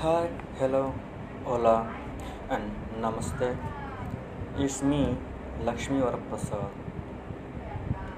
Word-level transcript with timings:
Hi, 0.00 0.28
hello, 0.58 0.94
hola, 1.44 1.92
and 2.48 2.70
namaste. 3.04 3.56
It's 4.56 4.80
me, 4.80 5.16
Lakshmi 5.68 5.98
Varaprasad. 5.98 6.68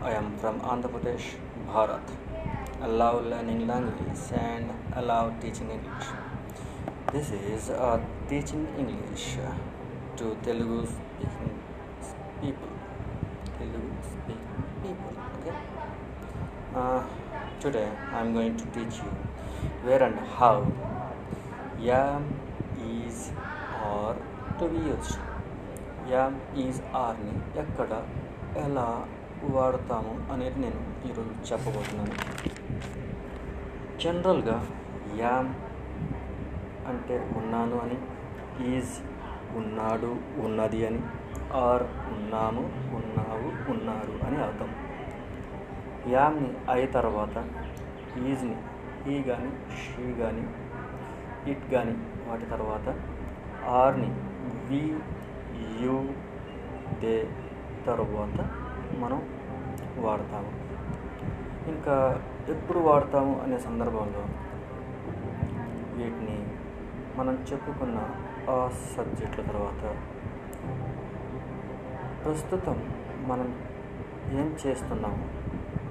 I 0.03 0.11
am 0.11 0.37
from 0.43 0.61
Andhra 0.73 0.91
Pradesh, 0.97 1.29
Bharat. 1.69 2.13
I 2.83 2.87
love 2.87 3.25
learning 3.25 3.67
language 3.67 4.21
and 4.43 4.71
I 4.95 5.01
love 5.01 5.33
teaching 5.41 5.71
English. 5.71 6.11
This 7.15 7.31
is 7.31 7.71
uh, 7.71 7.99
teaching 8.29 8.69
English 8.83 9.39
to 10.19 10.37
Telugu 10.45 10.83
speaking 10.93 11.57
people. 12.43 12.77
Telugu 13.57 13.91
speaking 14.13 14.69
people. 14.85 15.15
Okay. 15.41 15.57
Uh, 16.77 17.03
today 17.59 17.89
I'm 18.13 18.35
going 18.35 18.55
to 18.59 18.67
teach 18.79 19.03
you 19.03 19.13
where 19.89 20.03
and 20.03 20.19
how 20.39 20.55
am 21.85 22.29
is 22.91 23.23
are 23.93 24.19
to 24.61 24.67
be 24.69 24.81
am 26.11 26.57
is 26.57 26.81
ఆర్ని 26.97 27.59
ఎక్కడ 27.59 28.03
ఎలా 28.57 29.07
వాడతాము 29.43 30.33
అనేది 30.33 30.61
నేను 30.61 30.81
ఈరోజు 31.07 31.53
చెప్పబోతున్నాను. 31.53 32.15
జనరల్గా 33.99 34.67
yam 35.17 35.55
అంటే 36.89 37.29
ఉన్నాను 37.37 37.79
అని 37.81 37.99
ఈజ్ 38.77 38.95
ఉన్నాడు 39.57 40.17
ఉన్నది 40.37 40.87
అని 40.87 41.01
ఆర్ 41.55 41.83
ఉన్నాము 41.83 42.61
ఉన్నావు 42.97 43.71
ఉన్నారు 43.71 44.27
అని 44.27 44.43
అర్థం. 44.43 44.71
యామ్ని 46.09 46.51
అయి 46.71 46.87
తర్వాత 46.87 47.45
ఈజ్ని 48.27 48.57
ఈ 49.15 49.23
కానీ 49.23 49.51
షీ 49.81 50.13
కానీ 50.13 50.45
ఇట్ 51.47 51.73
కానీ 51.73 51.95
వాటి 52.29 52.47
తర్వాత 52.47 52.95
ఆర్ని 53.67 54.11
వి 54.69 54.83
యు 55.81 55.97
దే 57.01 57.27
తర్వాత 57.87 58.39
మనం 58.99 59.21
వాడతాము. 59.99 60.51
ఇంకా 61.69 62.23
ఎప్పుడు 62.49 62.79
వాడతాము 62.79 63.41
అనే 63.41 63.59
సందర్భంలో 63.59 64.23
వీటిని 65.97 66.37
మనం 67.17 67.35
చెప్పుకున్న 67.35 67.99
ఆ 68.51 68.71
సబ్జెక్టుల 68.97 69.45
తర్వాత 69.47 69.83
ప్రస్తుతం 72.25 72.77
మనం 73.27 73.49
ఏం 74.33 74.57
చేస్తున్నాము 74.67 75.25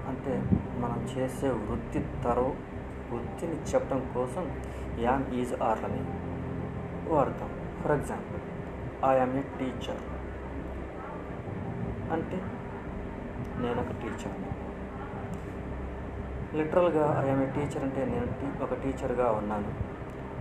అంటే 0.08 0.42
మనం 0.80 1.08
చేసే 1.18 1.50
వృత్తి 1.50 2.00
తరో 2.24 2.54
వృత్తిని 3.12 3.56
చెప్పడం 3.56 4.12
కోసం 4.14 4.46
యామ్ 5.06 5.26
ఈజ్ 5.40 5.54
ఆర్ 5.70 5.82
అని 5.88 6.02
for 7.82 7.94
example 7.98 8.42
I am 9.12 9.36
a 9.42 9.44
teacher 9.60 10.02
అంటే 12.16 12.40
నేను 13.64 13.78
ఒక 13.84 13.92
టీచర్ని 14.02 14.50
లిటరల్గా 16.58 17.06
ఐఎమ్ 17.24 17.42
ఏ 17.46 17.48
టీచర్ 17.56 17.84
అంటే 17.88 18.02
నేను 18.12 18.28
ఒక 18.66 18.74
టీచర్గా 18.84 19.28
ఉన్నాను. 19.40 19.72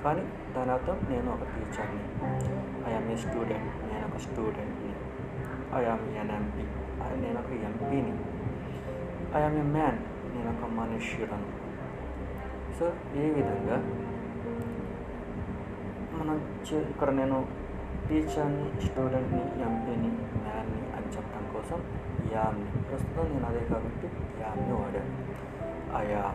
కానీ 0.02 0.24
దాని 0.54 0.70
అర్థం 0.74 0.98
నేను 1.10 1.28
ఒక 1.36 1.44
టీచర్ని 1.54 2.04
ఐఎమ్ 2.90 3.08
ఏ 3.14 3.16
స్టూడెంట్ 3.24 3.72
నేను 3.90 4.04
ఒక 4.08 4.18
స్టూడెంట్ని 4.26 4.92
ఐఎమ్ 5.80 6.04
ఎన్ 6.20 6.30
ఎంపీ 6.38 6.64
నేను 7.24 7.38
ఒక 7.42 7.50
ఎంపీని 7.70 8.14
ఐఎమ్ 9.38 9.58
ఏ 9.62 9.66
మ్యాన్ 9.76 9.98
నేను 10.34 10.48
ఒక 10.54 10.70
మనుష్యుడను. 10.78 11.48
సో 12.78 12.86
ఈ 13.22 13.24
విధంగా 13.36 13.78
మనం 16.18 16.64
చే- 16.72 16.88
ఇక్కడ 16.88 17.10
నేను 17.10 17.46
టీచర్ని 18.08 18.80
స్టూడెంట్ని 18.80 19.40
ఎంపీని 19.40 20.08
మ్యాన్ని 20.42 20.92
అని 20.96 21.16
చెప్పడం 21.16 21.52
కోసం 21.54 21.82
యామ్ని. 22.32 22.82
ప్రస్తుతం 22.82 23.32
నేను 23.32 23.46
అదే 23.46 23.64
కాబట్టి 23.64 24.06
యామ్ని 24.40 24.72
వాడాను. 24.72 25.38
అయా 25.96 26.34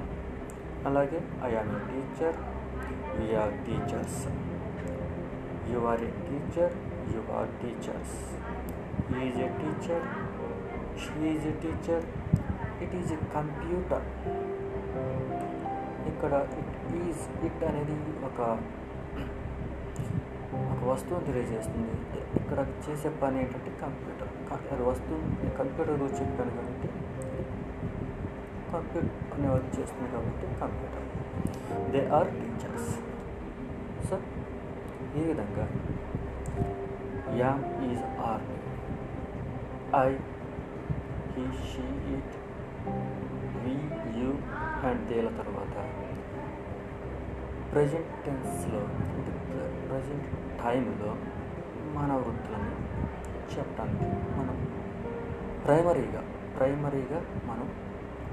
అలాగే 0.85 1.21
I am 1.43 1.75
a 1.75 1.79
teacher? 1.79 2.35
We are 3.19 3.53
teachers. 3.53 4.27
You 5.71 5.79
are 5.79 6.01
a 6.01 6.07
teacher? 6.07 6.73
You 7.15 7.33
are 7.33 7.49
teachers. 7.49 8.37
Is 9.23 9.37
a 9.37 9.47
teacher? 9.47 10.03
She 10.99 11.27
is 11.27 11.47
a 11.47 11.51
teacher? 11.51 12.05
It 12.83 12.95
is 12.95 13.13
a 13.13 13.15
computer. 13.15 14.03
ఇక్కడ 16.07 16.47
ఇట్ 16.59 16.95
ఈజ్ 16.95 17.45
ఇట్ 17.45 17.63
అనేది 17.63 18.25
ఒక 18.25 18.59
వస్తువు 20.93 21.19
తెలియజేస్తుంది. 21.29 21.93
ఇక్కడ 22.41 22.59
చేసే 22.85 23.09
పని 23.21 23.37
ఏంటంటే 23.43 23.71
కంప్యూటర్. 23.83 24.31
అది 24.73 24.83
వస్తువు 24.89 25.21
కంప్యూటర్ 25.59 25.97
గురించి 26.01 26.19
చెప్పాను 26.21 26.51
కాబట్టి 26.57 26.89
కంప్యూటర్ 28.73 29.09
అనే 29.33 29.47
వర్క్ 29.53 29.71
చేస్తుంది 29.77 30.07
కాబట్టి 30.13 30.45
computer. 30.61 31.07
They 31.93 32.01
are 32.17 32.29
teachers 32.39 32.91
so 34.07 34.15
ఈ 35.19 35.23
విధంగా 35.29 35.65
am 37.41 37.63
is 37.89 38.03
are 38.29 38.45
I 40.03 40.07
he 41.35 41.45
she 41.71 41.85
it 42.15 42.35
we 43.63 43.75
you 44.19 44.31
and 44.89 45.03
దేల 45.11 45.27
తర్వాత 45.41 45.75
ప్రజెంట్ 47.73 48.11
టెన్స్లో 48.25 48.79
అంటే 49.13 49.31
ప్రజెంట్ 49.87 50.27
టైంలో 50.63 51.11
మన 51.97 52.11
వృత్తులను 52.15 52.75
చెప్పడానికి 53.53 54.09
మనం 54.39 54.57
ప్రైమరీగా 55.65 56.21
ప్రైమరీగా 56.57 57.19
మనం 57.45 57.67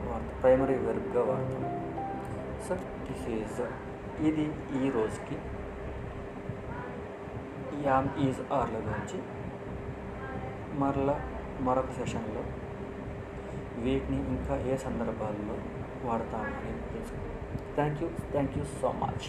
వాడతాం 0.09 0.41
ప్రైమరీ 0.43 0.75
వెర్బ్గా 0.75 1.23
వాడతాం. 1.23 1.65
సో 2.69 2.75
దిస్ 3.07 3.27
ఈజ్ 3.37 3.61
ఇది 4.29 4.47
ఈ 4.81 4.91
రోజుకి 4.91 5.37
యామ్ 7.89 8.09
ఈజ్ 8.19 8.41
ఆర్ల 8.53 8.77
గురించి 8.77 9.19
మరలా 10.79 11.17
మరొక 11.61 11.91
సెషన్లో 11.91 12.43
వీటిని 13.87 14.19
ఇంకా 14.35 14.57
ఏ 14.73 14.77
సందర్భాల్లో 14.87 15.57
వాడతామని 16.09 16.75
తెలుసుకుందాం. 16.93 17.37
Thank 17.79 18.01
you 18.03 18.11
thank 18.33 18.55
you 18.59 18.65
so 18.83 18.91
much 19.03 19.27